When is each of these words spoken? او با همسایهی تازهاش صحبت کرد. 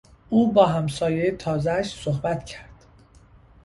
او 0.29 0.51
با 0.53 0.65
همسایهی 0.65 1.31
تازهاش 1.31 1.93
صحبت 1.95 2.45
کرد. 2.45 2.85